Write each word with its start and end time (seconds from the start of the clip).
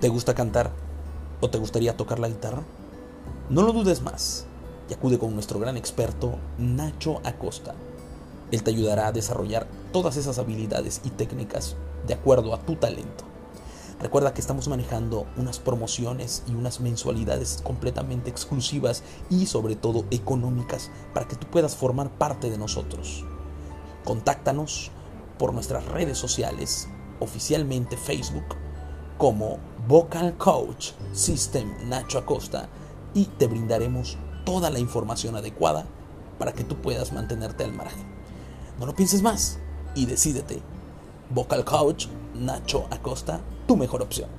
¿Te 0.00 0.08
gusta 0.08 0.34
cantar 0.34 0.70
o 1.42 1.50
te 1.50 1.58
gustaría 1.58 1.94
tocar 1.94 2.18
la 2.20 2.28
guitarra? 2.28 2.62
No 3.50 3.60
lo 3.60 3.74
dudes 3.74 4.00
más 4.00 4.46
y 4.88 4.94
acude 4.94 5.18
con 5.18 5.34
nuestro 5.34 5.60
gran 5.60 5.76
experto 5.76 6.38
Nacho 6.56 7.20
Acosta. 7.22 7.74
Él 8.50 8.62
te 8.62 8.70
ayudará 8.70 9.08
a 9.08 9.12
desarrollar 9.12 9.66
todas 9.92 10.16
esas 10.16 10.38
habilidades 10.38 11.02
y 11.04 11.10
técnicas 11.10 11.76
de 12.06 12.14
acuerdo 12.14 12.54
a 12.54 12.62
tu 12.62 12.76
talento. 12.76 13.24
Recuerda 14.00 14.32
que 14.32 14.40
estamos 14.40 14.68
manejando 14.68 15.26
unas 15.36 15.58
promociones 15.58 16.44
y 16.48 16.54
unas 16.54 16.80
mensualidades 16.80 17.60
completamente 17.62 18.30
exclusivas 18.30 19.02
y 19.28 19.44
sobre 19.44 19.76
todo 19.76 20.06
económicas 20.10 20.90
para 21.12 21.28
que 21.28 21.36
tú 21.36 21.46
puedas 21.48 21.76
formar 21.76 22.08
parte 22.08 22.48
de 22.48 22.56
nosotros. 22.56 23.26
Contáctanos 24.06 24.92
por 25.38 25.52
nuestras 25.52 25.84
redes 25.84 26.16
sociales, 26.16 26.88
oficialmente 27.20 27.98
Facebook, 27.98 28.56
como 29.20 29.58
Vocal 29.86 30.34
Coach 30.38 30.92
System 31.12 31.90
Nacho 31.90 32.16
Acosta 32.16 32.70
y 33.12 33.26
te 33.26 33.48
brindaremos 33.48 34.16
toda 34.46 34.70
la 34.70 34.78
información 34.78 35.36
adecuada 35.36 35.84
para 36.38 36.54
que 36.54 36.64
tú 36.64 36.76
puedas 36.76 37.12
mantenerte 37.12 37.62
al 37.62 37.74
margen. 37.74 38.06
No 38.78 38.86
lo 38.86 38.94
pienses 38.94 39.20
más 39.20 39.58
y 39.94 40.06
decídete. 40.06 40.62
Vocal 41.28 41.66
Coach 41.66 42.06
Nacho 42.34 42.86
Acosta, 42.90 43.40
tu 43.66 43.76
mejor 43.76 44.00
opción. 44.00 44.30